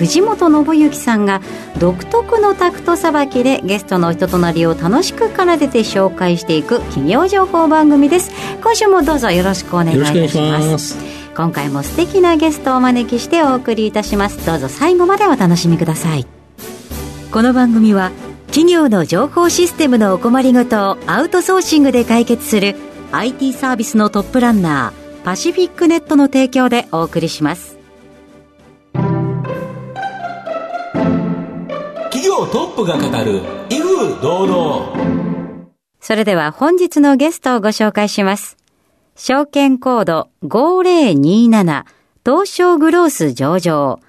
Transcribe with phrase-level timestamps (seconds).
[0.00, 1.42] 藤本信之さんが
[1.78, 8.30] 独特のタクトさばきでゲストの人となりを楽しく奏でて紹介していく企業情報番組です。
[8.62, 10.96] 今週もどうぞよろしくお願いいたします。
[11.36, 14.46] 今回も素敵なゲストをお招きしてお送りいたします。
[14.46, 16.26] どうぞ最後までお楽しみください。
[17.30, 18.10] この番組は
[18.46, 22.74] 企業の情報システムのお困りごとをアウトソーシングで解決する
[23.12, 27.79] IT サービスのトップランナーパシフィックネットの提供でお送りします
[32.40, 35.66] 超トップが語る威風堂々。
[36.00, 38.56] それでは本日のゲストをご紹介します。
[39.14, 41.84] 証券コード5027
[42.24, 44.00] 東証グロース上場。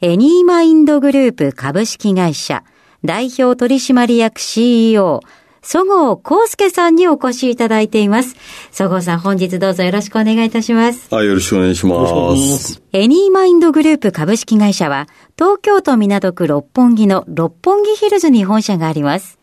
[0.00, 2.64] エニーマインドグループ株式会社
[3.04, 5.20] 代表取締役 CEO、
[5.66, 8.36] そごう康介さんにお越しいただいています。
[8.70, 11.12] そごうさん、本日どうぞよろしくお願いいたします。
[11.12, 12.80] はい、よろしくお願いします。
[12.92, 19.40] エニーマインドグループ株式会社は、東京都港区六本木の六本木ヒルズに本社があります。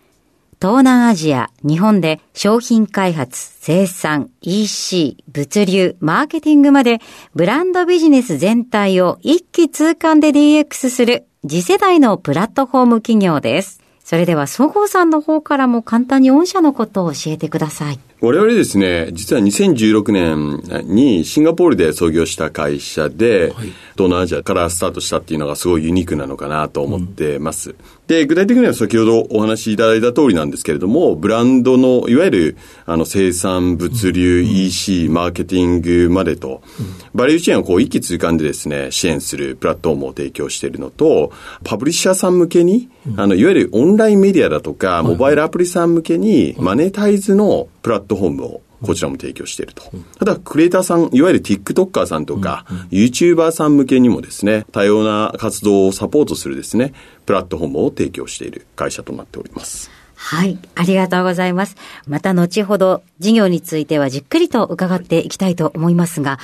[0.61, 6.99] 東南アジア、日本で商品開発、生産、EC、物流、マーケティングまで
[7.35, 13.82] ブランドビジネス全体を一気通貫で DX する次世代のプラットフォーム企業です。
[14.03, 17.99] それでは、そごうさんの方からも簡単に御社のことを教えてください。
[18.19, 27.71] 我々ですね、実は2016年にシンガポールで創業した会社で、はい、東南アジアからスタートしたっていうのがすごいユニークなのかなと思ってます。
[27.71, 27.75] うん、
[28.14, 41.31] で、具体的には先ほどお話しいただいた通りなんですけれども、ブランドのいわゆるあの生産、物流、うん、EC、マーケティングまでと、うん、バリューチェーンをこう一気通貫でですね、支援するプラットフォームを提供しているのと、
[41.63, 42.88] パブリッシャーさん向けに、
[43.18, 49.83] あの、いわゆるオンラインメディアだとか、モバイルアプリさん向けにマネタイズのプラットフォームをこちらも提供していると。
[50.19, 56.93] ただ、クリエイターさん、いわゆる TikToker さんとか、YouTuber さん向けにもですね、多様な活動をサポートするですね、
[57.25, 59.89] プラットフォームを提供している会社となっております。
[60.16, 60.57] はい。
[60.75, 61.75] ありがとうございます。
[62.07, 66.39] また後ほど事業についてはじっくりと伺っていきたいと思いますが、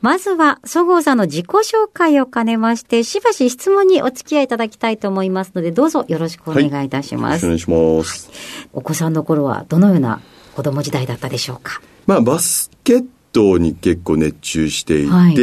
[0.00, 7.44] まずは、そごうさんの自己紹介を兼ねまして、しばし質問にお付き合いいただきたいと思いますので、どうぞよろしくお願いいたします。
[7.44, 8.30] はい、お願いします。
[8.72, 10.22] お子さんの頃はどのような
[10.60, 11.80] 子供時代だったでしょうか。
[12.06, 15.34] まあ、バスケットに結構熱中していて、はい、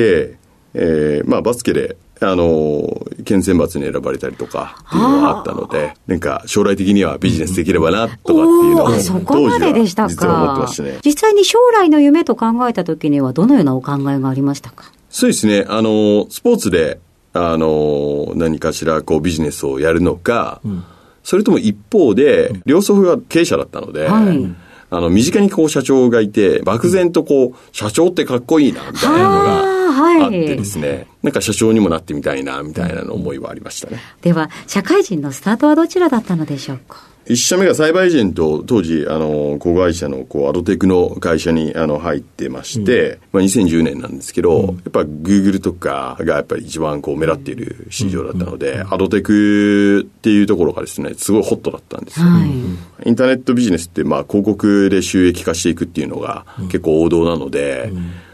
[0.75, 10.67] えー、まあ、バスケで、あの、県選抜に選ばれたりとかっていうのがあったので、なんか将来的にはビジネスできればなとかっていうのを、そこまででしたか。
[10.83, 10.99] ね。
[11.03, 14.91] 実際に将来の夢と考えた時にはどのようなお考えがありましたか？
[15.09, 15.65] そうですね。
[15.67, 16.99] あの、スポーツで、
[17.33, 20.83] あの、何かしらこうビジネスをやるのか、うん、
[21.23, 24.55] それとも一方で、両祖父が経営者だったので、はい
[24.89, 33.99] あの、身近にこう社長がいて、漠然とこう、社長ってかっこいいな、みたいなのがあってですね、はい、なんか社長にもなってみたいな、みたいなの思いはありましたね。
[34.21, 37.06] では、社会人のスタートはどちらだったのでしょうか？
[37.29, 52.27] 一社目がサイバーエージェント、当時、あの、子会社の、こう、アドテクの会社に、あの、入ってまして、うん、まあ、2010年なんですけど、うん、やっぱ、グーグルとかが、やっぱり一番、こう、目立っている市場だったので、うん、アドテクっていうところがですね、すごいホットだったんですよ。
[52.27, 57.91] はい、インターネットビジネスって、まあ、広告で収益化していくっていうのが、結構王道なので、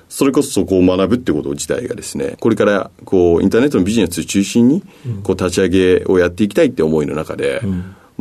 [0.07, 4.83] それこそそこを学ぶってこと自体がですね、これからこうインターネットのビジネスを中心に
[5.23, 7.63] こう立ち上げをやっていきたいって思いの中で、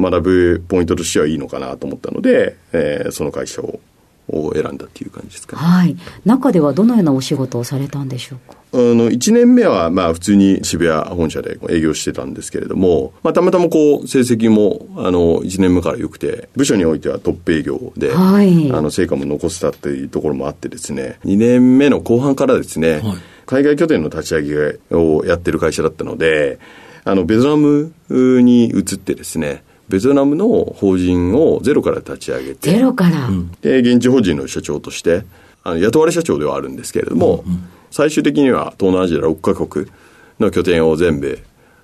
[0.03, 3.81] 学ぶポイントとしてはいいのかなと思ったので、えー、その会社を
[4.29, 5.97] を選んだっていう感じですか、ね、はい。
[6.25, 8.57] 中ではどのようなお仕事をされたんでしょうか？
[8.75, 23.03] あの、1年目は、まあ、普通に渋谷本社で営業してたんですけれども、まあ、たまたまこう、成績も、あの、1年目から良くて、部署においてはトップ営業で、はい、あの、成果も残せたっていうところもあってですね、2年目の後半からですね、はい、
[23.45, 26.59] 海外拠点の立ち上げをやってる会社だったので、
[27.05, 27.93] あの、ベトナム
[28.41, 33.29] に移ってですね、ベトナムの法人をゼロから立ち上げて、ゼロから？
[33.61, 35.25] で、現地法人の社長として、
[35.65, 39.87] あの雇われ社長ではあるんですけれども、うんうん、最終的には東南アジア6カ国
[40.41, 41.39] の拠点を全部、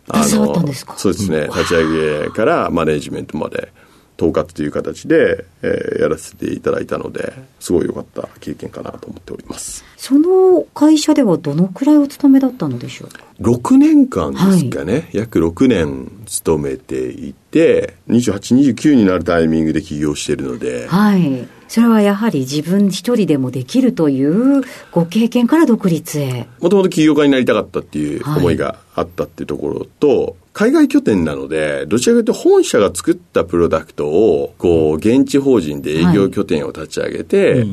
[0.08, 3.72] あのそうですね、立ち上げからマネジメントまで、
[4.18, 9.84] 統括という形で、えーやらせていただいたので、すごい良かった経験かなと思っております。
[9.96, 13.10] その会社ではどのくらいお勤めだったのでしょう
[13.42, 21.48] 6年間ですかね、約6年勤めていて、28、29になるタイミングで起業しているので、はい。
[21.68, 26.48] それはやはり自分一人でもできるというご経験から独立へ。
[26.60, 37.64] もともと起業家になりたかったっていう思いがあったっていうところと、海外拠点なので、どちらかというと本社が作ったプロダクトを、こう、現地法人で営業拠点を立ち上げて、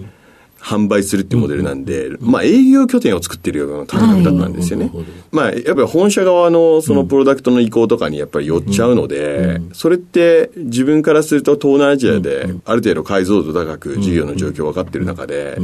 [0.59, 4.91] 販売するっていうモデルなんで、まあ営業拠点を作ってるような感覚だったんですよね。
[4.93, 5.05] はい。
[5.31, 15.57] まあやっぱり本社側のそのプロダクトの意向とかにやっぱり寄っちゃうので、それって自分からすると東南アジアである程度解像度高く事業の状況分かってる中で、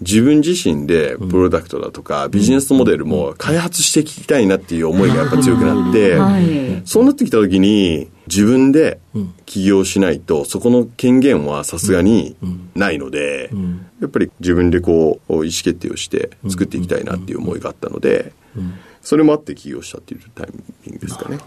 [0.00, 6.82] 自分自身でプロダクトだとかビジネスモデルも開発していきたいなっていう思いがやっぱ強くなって、はい。
[6.84, 8.98] そうなってきた時に自分で
[9.46, 12.36] 起業しないとそこの権限はさすがに
[12.74, 13.50] ないので、
[14.00, 18.32] やっぱり自分でこう意思決定をして作っていきたいなっていう思いがあったので、
[19.06, 20.48] それもあって起業したっていうタイ
[20.84, 21.36] ミングですかね。
[21.36, 21.46] はい。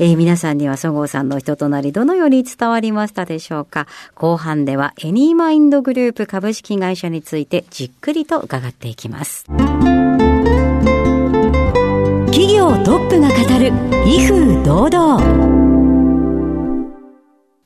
[0.00, 3.86] えー皆さんにはそごうさんの人となりどのように伝わりましたでしょうか。
[4.14, 9.46] 後半ではエニーマインドグループ株式会社についてじっくりと伺っていきます。
[12.26, 13.72] 企業トップが語る
[14.06, 15.61] 威風堂々。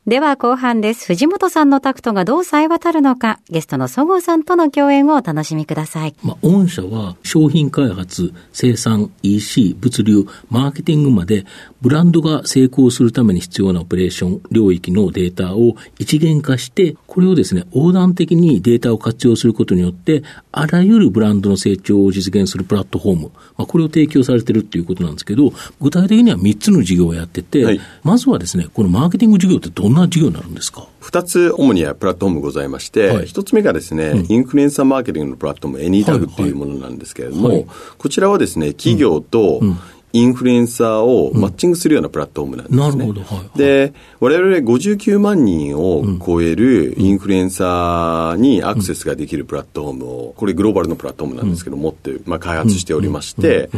[0.07, 1.05] では後半です。
[1.07, 6.15] 藤本さんのタクトがどう冴え渡るのか、ゲストのそごうさんとの共演をお楽しみください。
[6.23, 11.45] まあ、御社は商品開発、生産、EC、物流、マーケティングまで、
[11.81, 30.87] ブランドが成功するために必要なオペレーション領域のデータを一元化して、これをですね、横断的にデータを活用することによって、あらゆるブランドの成長を実現するプラットフォーム、まあ、これを提供されてるっていうことなんですけど、具体的には3つの事業をやってて、はいまずはですね、このマーケティング事業ってどんな事業になるんですか？
[31.01, 33.27] 二つ主にはプラットフォームございまして、はい。
[33.27, 37.57] 一つ目がですね、インフルエンサーマーケティングのプラットフォーム、エニータグっていうものなんですけれども、はい。
[37.59, 37.67] はい
[37.99, 39.61] こちらはですね、企業と
[40.13, 42.83] インフルエンサーをマッチングするようなプラットフォームなんですね。
[42.83, 43.21] なるほど。
[43.23, 43.39] はい。
[43.39, 43.59] はい。
[43.59, 53.69] で、我々59万人を超えるインフルエンサーにアクセスができるプラットフォームを、これグローバルのプラットフォームなんですけど、持って、まあ、開発しておりまして、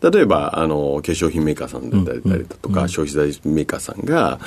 [0.00, 4.38] 例えば、あの、化粧品メーカーさんだったりだとか、消費財メーカーさんが、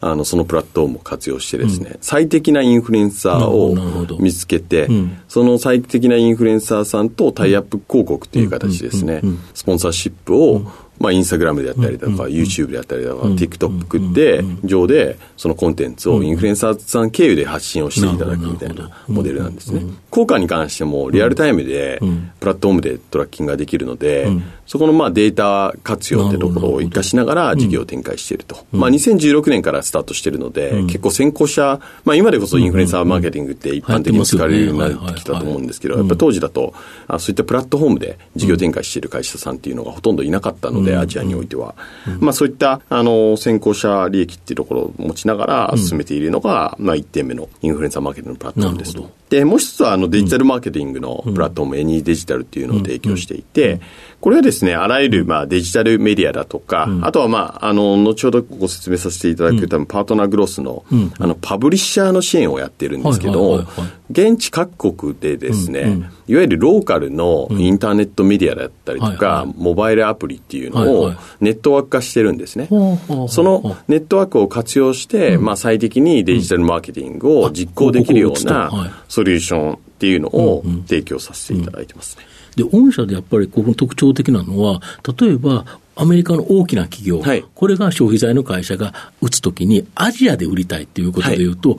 [0.00, 9.22] あの、そのプラットフォームを活用してですね、最適なインフルエンサーを見つけてん、その最適なインフルエンサーさんとタイアップ広告という形でですね、
[9.54, 10.62] スポンサーシップを、
[11.02, 19.82] まあ、インスタグラムであったりだとか、YouTube であったりだとか、TikTok で、上で、そのコンテンツをインフルエンサーさん経由で発信をしていただくみたいなモデルなんですね。
[20.10, 22.00] 効果に関しても、リアルタイムで、
[22.38, 24.28] プラットフォームでトラッキングができるので、
[24.72, 28.64] そこのまあデータ活用ってところを活かしながら事業を展開していると。
[28.72, 36.72] まあ、2016年からスタートしているので、結構先行者、まあ、今でこそインフルエンサーマーケティングって一般的に使われるようになってきたと思うんですけど、やっぱ当時だと、
[37.06, 41.74] あそういったプラットフォームで事業展開している会社さんっていうのがほとんどいなかったので、アジアにおいては。
[42.20, 48.94] まあ、そういった、あの、先行者利益っていうところを持ちながら進めているのが、まあ、1点目のインフルエンサーマーケティングのプラットフォームです。
[48.94, 49.22] なるほど。
[49.32, 53.80] で、もう一つは、あの、デジタルマーケティングのプラットフォーム、エニーデジタルっていうのを提供していて、
[54.22, 60.84] これはですね、あらゆる、まあ、デジタルメディアだとか、あとは、まあ、あの、後ほどご説明させていただく多分、パートナーグロスの、
[61.18, 63.64] あの、パブリッシャーの支援をやってるんですけど
[64.12, 72.68] 現地各国でですね、いわゆるローカルのインターネットメディアだったりとはいかは、モバイルアプリっていうのをネットワーク化してるんですね。
[72.68, 78.90] そのネットワークを活用して、まあ、最適にデジタルマーケティングを実行できるようない。
[79.08, 82.24] ソリューションっていうのを提供させていただいてますね。
[82.56, 84.80] で、御社でやっぱりここ特徴的なのは、
[85.18, 87.44] 例えば、アメリカの大きな企業、はい。
[87.54, 91.78] これが消費財の会社が打つときに、アジアで売りたいということでいうと、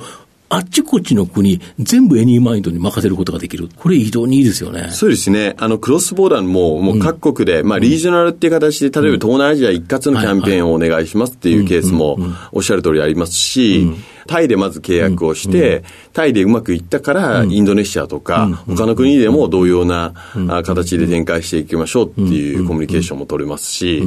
[0.53, 3.69] あっちこっちの国、全部エニーマインドに任せることができる。
[3.75, 4.89] これ、非常にいいですよね。
[4.91, 5.55] そうですね。
[5.57, 12.19] あの、クロスボーダーも、もう各国で、まあ、リージョナルっていう形で、例えば東南アジア一括のキャンペーンをお願いしますっていうケースも、
[12.51, 13.91] おっしゃる通りありますし、
[14.27, 15.83] タイでまず契約をして、
[16.13, 20.13] タイでうまくいったから、インドネシアとか、他の国でも同様な
[20.49, 24.03] あ形で展開していきましょうっていうコミュニケーションも取れますし、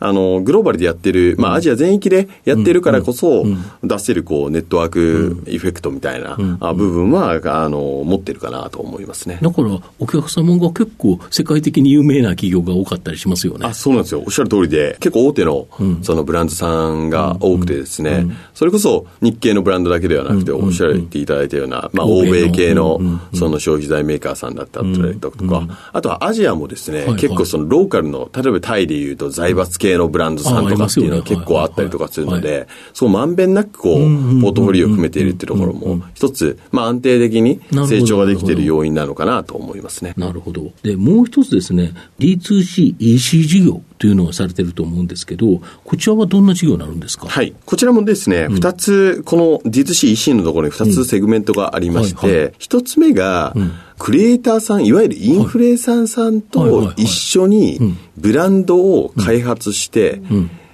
[0.00, 3.44] あの、グローバルでやってる、まあ、アジア全域でやってるからこそ、
[3.82, 9.38] 出せる、こう、ネットワークエフェクトみたいなあ部分は、あの、持ってるかなと思いますね。
[9.42, 13.66] だから、お客様が結構世界的に有名な企業が多かったりしますよね。
[13.66, 14.22] あそうなんですよ。
[14.24, 15.66] おっしゃる通りで、結構大手の、
[16.02, 23.00] そのブランドさんが多くてですね、それこそ日系のブランドだけではなくて、おっしゃっていただいたような、まあ、欧欧米系の、
[23.34, 33.98] その消費財メーカーさんだったりとか、あとはアジアもですね、はい結構そのローカルの、例えばタイでいうと財閥系系のブランドさんとかっていうのは結構あったりとかするので、そうまんべんなくこう、
[34.40, 40.14] ポートフォリオを含めているっていうところも、一つ、まあ安定的に成長ができている要因なのかなと思いますね。
[40.16, 40.70] なるほど。
[40.82, 47.28] で、もう一つですね、D2C、EC 事業というのをされてると思うんですけど、こちらはどんな事業になるんですか？
[47.28, 47.54] はい。
[47.66, 53.54] こちらもですね、二、つ、この D2C、EC のところに二つセグメントがありまして、一、つ目が、
[53.98, 60.22] クリエイターさん、いわゆるインフルエンサーさんと一緒にブランドを開発して、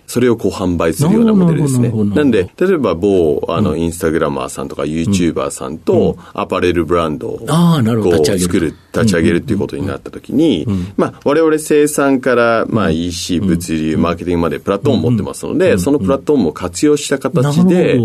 [0.07, 1.91] それをこう販売するようなモデルですね。
[1.91, 8.19] なんで、例えば某、あの、インスタグラマーさんとか YouTuber さんとアパレルブランドをあーなるほど。
[8.19, 17.99] こう作る、立ち上げるっていうことになったときに、まあ、我々生産から、まあ、EC、物流、マーケティングまでプラットフォームを持ってますので、そのプラットフォームを活用した形で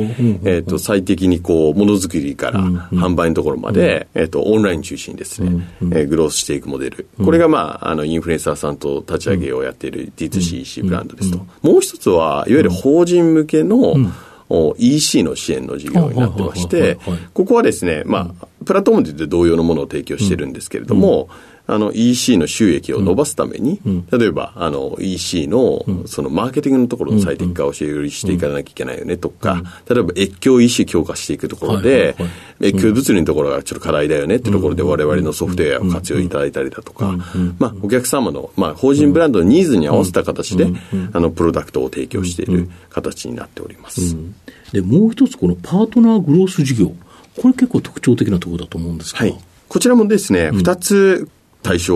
[0.45, 7.07] えっと、最適にこう、ものづくりから販売のところまで、えっと、オンライン中心にですね、えーグロースしていくモデル。
[7.23, 11.37] これが、まあ、あの、インフルエンサーさんと立ち上げをやっている D2C、EC ブランドですと。
[11.61, 13.95] もう一つは、いわゆる法人向けの、
[14.49, 16.97] お EC の支援の事業になってまして
[17.35, 21.29] ここはですね、まあ、プラットフォームで同様のものを提供してるんですけれども、
[21.71, 23.79] あの EC の収益を伸ばすために、
[24.11, 32.25] 例えばあの EC のそのマーケティングのところの最適化をよりしていかなきゃいけないよねとか、例えば越境 EC 強化していくところはいはいでは
[32.67, 37.15] い、越境物流のところがちょっと課題だよねってところで我々のソフトウェアを活用いただいたりだとか、
[37.59, 40.67] まあお客様の、まあ法人ブランドのニーズに合わせた形で、
[41.13, 44.15] あのプロダクトを提供している形になっております。
[44.71, 46.93] で、もう一つ、このパートナーグロース事業。
[47.41, 49.19] これ結構特徴的なところだと思うんですが。
[49.19, 49.39] はい。
[49.69, 51.29] こちらもですね、二、つ
[51.61, 51.95] 対象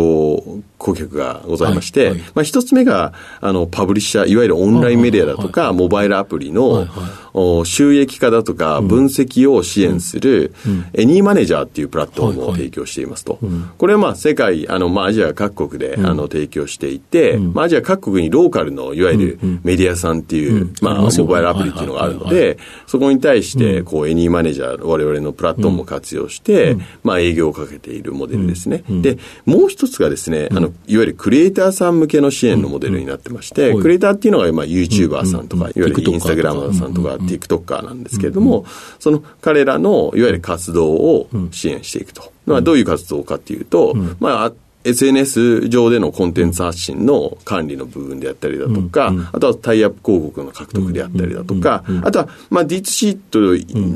[0.77, 2.20] 顧客がございまして、はいはい。
[2.36, 6.89] まあ一つ目が、あの、パブリッシャー、いわゆるオンラインメディアだとか、モバイルアプリの、はいはい。
[7.36, 10.53] お収益化だとか、分析を支援する、
[10.93, 12.60] エニーマネージャーっていうプラットフォームをはいはい。
[12.60, 13.39] 提供していますと。
[13.77, 28.84] これはまあ世界、あの、まあアジア各国で、あの、提供していて、まあアジア各国にローカルの、いわゆるメディアさんっていう、まあモバイルアプリっていうのがあるのはいはいで、そこに対して、こう、エニーマネージャー、我々のプラットフォームを活用して、まあ、営業をかけているモデルですね。
[28.89, 29.17] で、
[29.53, 33.81] もう一つがですね、あの、いわゆるクリエイターさん向けの支援のモデルになってまして、うん。
[33.81, 38.65] クリエイターっていうのが、まあ、YouTuber さんとか、いわゆるインスタグラマーさんとか、TikToker なんですけれども、
[39.00, 42.31] その彼らの、いわゆる活動を支援していくと。
[42.45, 53.39] まあ、どういう活動かっていうと、まあ、SNS 上でのコンテンツ発信の管理の部分であったりだとか、あとはタイアップ広告の獲得であったりだとか、あとは、まあ、D2C と、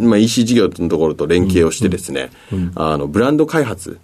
[0.06, 2.32] まあ、EC 事業のところと連携をしてですね、
[2.76, 4.00] あの、ブランド開発、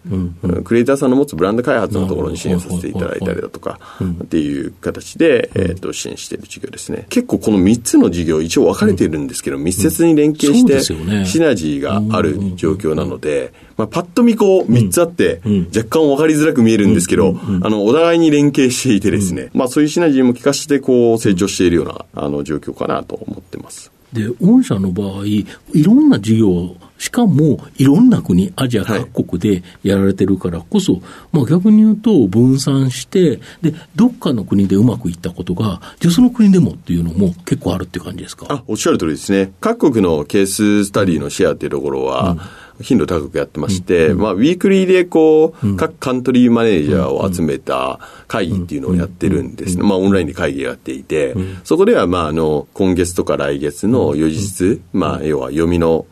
[0.63, 3.79] クリエイターさんの持つブランド開発のところに支援させていただいたりだとか、
[4.23, 7.05] っていう形で、えっと、支援している事業ですね。
[7.09, 10.81] 結構この3つの事業、一応分かれているんですけど、密接に連携して、
[11.25, 15.41] シナジーがある状況なので、まあ、パッと見こう3つあって、
[15.75, 23.92] 若干分かりづらく見えるんですけど、あの、お互いに連携していてですね、まあそういうシナジーも効かせてこう成長しているような、あの、状況かなと思ってます。
[24.12, 25.46] で、御社の場合、い
[25.84, 31.01] ろんな事業、しかもいろんな国、アジア各国でやられてるからこそ、
[31.32, 38.46] まあ逆に言うと分散して、で、どっかの国でうまくいったことが、じゃあその国でもっていうのも結構あるっていう感じですか？
[38.48, 39.51] あ、おっしゃる通りですね。
[39.60, 42.38] 各国のケーススタディのシェアっていうところは、
[42.83, 49.77] 頻度高くやってまして、まあ、ウィークリーでこう、各カントリーマネージャーを集めた会議っていうのをやってるんです。
[49.77, 49.83] ね。
[49.83, 56.05] まあ、オンラインで会議やっていて、そこでは、まあ、あの、今月とか来月の予日、まあ、要は読みの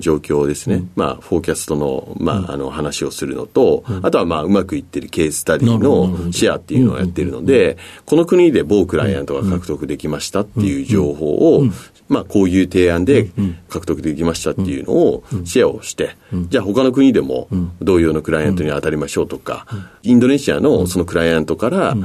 [0.00, 0.84] 状況ですね。
[0.94, 11.64] まあ、フォーキャストの、まあ、あの、話をするのと、あとは、まあ、うまくいってるケーススタディのシェアっていうのをやってるので、この国で某クライアントが獲得できましたっていう情報を、
[12.08, 13.30] まあ、こういう提案で
[13.68, 16.16] 獲得できましたっていうのをシェアをして、
[16.48, 17.48] じゃあ他の国でも
[17.80, 19.66] 同様のクライアントに当たりましょうとか、
[20.02, 21.96] インドネシアのそのクライアントから、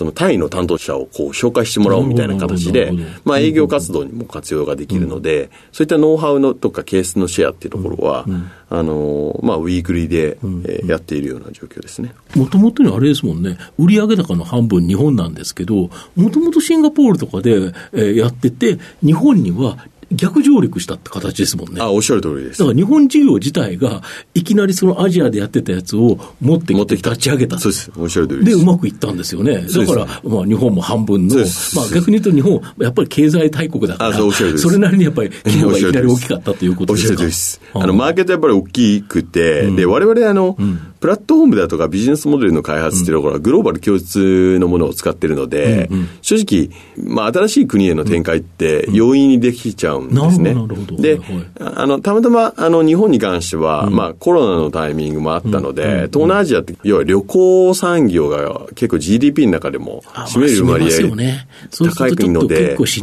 [0.00, 2.90] そのタイの担当者をこう紹介してもらおうみたいな形で
[3.22, 8.24] まあ営業活動にも活用ができるので、そういったノウハウのとかケースのシェアっていうところは、
[8.70, 12.14] あの、まあウィークリーでえーやっているような状況ですね。
[12.34, 19.76] もともとにあれですもんね、売上高の半分日本なんですけど、もともとシンガポールとかで、えーやってて、日本には
[20.12, 21.80] 逆上陸したって形ですもんね。
[21.80, 22.72] あ、おっしゃる通りですだか。
[22.72, 24.02] ら日本事業自体が、
[24.34, 27.58] いきなりそのアジアでやってたやつを持ってきて立ち上げた。
[27.58, 27.92] そうです。
[27.96, 28.62] おっしゃる通りでで、す。
[28.62, 29.66] うまくいったんですよね。
[29.66, 37.16] だから、まあ、日本も半分の、まあ、逆に言うと日本、やっぱり経済大国だから、あそれなりにやっぱり規模がいきなり大きかったということおっしゃですか。
[37.16, 37.60] る通りです。
[37.74, 40.56] あの、マーケットやっぱり大きくて、で、我々あの、
[41.00, 46.68] プラットフォームだとかビジネスモデルの開発っていうところはグローバル共通のものを使ってるので、うんうん、正直、
[47.02, 50.54] まあ、新しい国への展開って容易にできちゃうんですね。
[50.98, 51.18] で、
[51.58, 63.02] あの、たまたま、あの、日本に関しては、うん、まあ、コロナのタイミングもあったので、東南アジアって、要は旅行産業が結構 GDP の中でも占める割合、ね、高いので、ちょっとし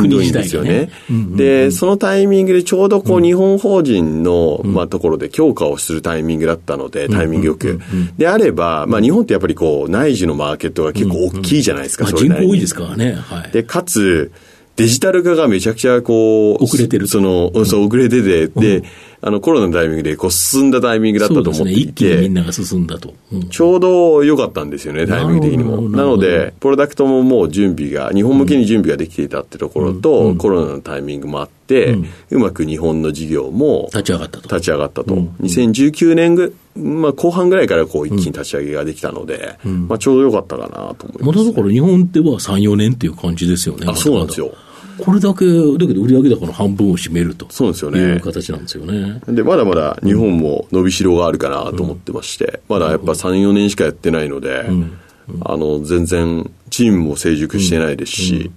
[0.00, 0.90] んどいんですよね。
[1.36, 7.80] で、そのタイミングでちょうどこう、日本法人の、まあ、ところで強化をするタイミングだったので、タイミングよく。
[8.16, 13.12] であれば、まあ、日本ってやっぱりこう、内需のマーケットが結構大きいじゃないですか、うんうん、まあ、人口多いですからね。
[13.12, 13.50] はい。
[13.52, 14.32] で、かつ、
[14.76, 17.08] デジタル化がめちゃくちゃこう、遅れてる。
[17.08, 18.84] その、そう、遅れてて、で、
[19.20, 21.74] あの、コロナのタイミングで、こう、進んだタイミングだったと思っていて。
[21.74, 23.14] ね、一気にみんなが進んだと。
[23.32, 25.88] うん、ちょうど良かったんですよね、タイミング的にも。
[25.88, 34.42] なので、プロダクトももう準備が、日本向けに準備ができていたってところと、うん、コロナのタイミングもあって、うん、うまく日本の事業も、立ち上がったと。
[34.48, 35.14] 立ち上がったと。
[35.14, 41.26] うん、2019年ぐ、まあ、後半ぐらいからこう一気に立ち上げができたので、まあ、ちょうど良かったかなと思います、ね。
[41.26, 43.86] まだだから日本では3、4年っていう感じですよね。
[43.88, 44.52] あ、そうなんですよ。
[44.98, 48.00] これだけ、だけど売上高の半分を占めるとそうですよね。
[48.00, 49.20] いう形なんですよね。
[49.28, 54.98] で、まだまだ日本も伸びしろがあるかなと思ってまして、うん、まだやっぱ3、4年しかやってないので、うん、
[55.42, 58.50] あの、全然チームも成熟してないですし、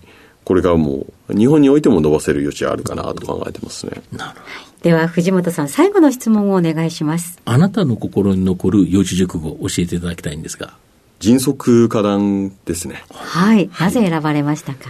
[0.43, 4.01] これからもう日本においても伸ばせる余地あるかなと考えてますね。
[4.11, 4.71] なるほど。
[4.81, 7.39] では、藤本さん、最後の質問をお願いします。
[7.45, 10.73] あなたの心に残る四字熟語を教えていただきたいんですが。
[11.19, 13.03] 迅速化談ですね。
[13.11, 13.69] はい。
[13.79, 14.89] なぜ選ばれましたか、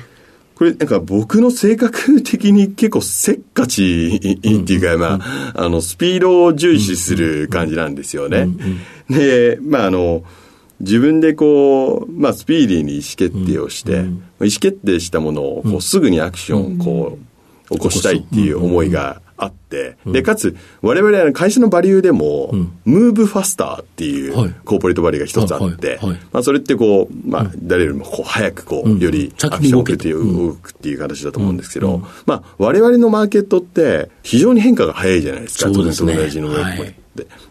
[0.62, 5.20] これなんか僕の性格的に結構せっかちっていうか、ま
[5.56, 8.48] あ、あの、スピードを重視する感じなんですよね。
[9.10, 10.22] で、まああの、
[10.80, 17.18] 自分でこう、まあスピーディーに意思決定をして、意思決定したものをこうすぐにアクションをこ
[17.68, 22.52] う、起こしたいっていう思いがあって、うん、で、かつ、我々は会社のバリューでも、
[22.86, 26.00] ムーブファスターっていうコーポレートバリューが一つあって、
[26.32, 36.16] まあ、それってこう、まあ、誰よりもこう早くこう、よりアクションを受けて動くっていう形だと思うんですけど、まあ、我々のマーケットって非常に変化が早いじゃないですか、そうですね。
[36.16, 36.96] 同じのはい、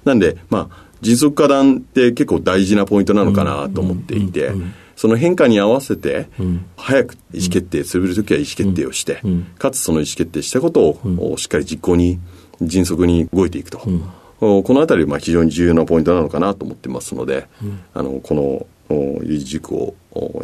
[0.04, 4.52] なんで、まあ、迅速化団って結構大事なポイントなのかなと思っていて、
[5.00, 6.28] その変化に合わせて、
[6.76, 9.22] 早く意思決定するときは意思決定をして、
[9.56, 12.20] かつその意思決定したことをしっかり実行に、
[12.60, 13.78] 迅速に動いていくと。
[13.78, 17.48] このあたり、まあ、非常に重要なポイントなのかなと思ってますので、
[17.94, 19.94] あの、この、有事軸を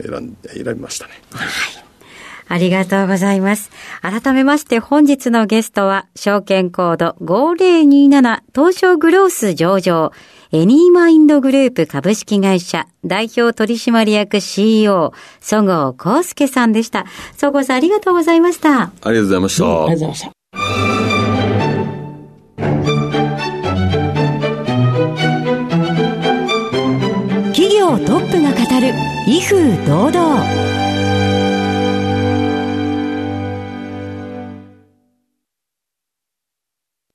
[0.02, 1.20] 選んで、選びましたね。
[1.32, 1.48] はい。
[2.48, 3.70] ありがとうございます。
[4.00, 10.12] 改めまして本日のゲストは、証券コード5027東証グロース上場、
[10.52, 17.04] エニーマインドグループ株式会社代表取締役 CEO、そごう康介さんでした。
[17.36, 18.82] そごうさんありがとうございました。
[18.82, 19.64] ありがとうございました。
[19.64, 20.30] ありがとうございました。
[27.52, 28.92] 企業トップが語る
[29.26, 30.75] 威風堂々。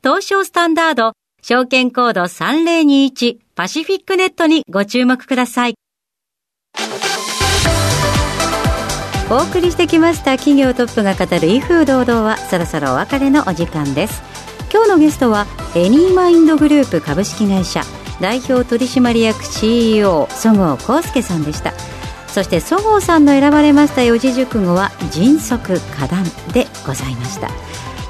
[0.00, 5.74] 東証スタンダード、証券コード3021パシフィックネットにご注目ください。
[9.28, 14.22] お送りしてきました企業トップが語る威風堂々はそろそろお別れのお時間です。
[14.72, 17.82] 今日のゲストはエニーマインドグループ株式会社
[18.20, 21.72] 代表取締役 CEO そごう康介さんでした。
[22.28, 27.50] そしてそごうさんの選ばれました四字熟語は迅速果断でございました。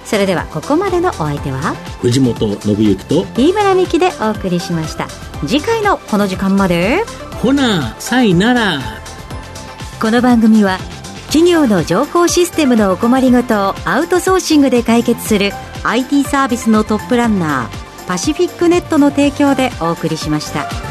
[0.08, 1.74] それではここまでのお相手は？
[2.00, 5.06] 藤本信之と飯村美希でお送りしました。
[5.46, 7.04] 次回のこの時間まで？
[7.42, 8.80] ほなさいなら。
[10.00, 10.78] この番組は
[11.26, 15.52] 企業の情報システムのお困りごとをアウトソーシングで解決する
[15.84, 20.87] IT サービスのトップランナーパシフィックネットの提供でお送りしました。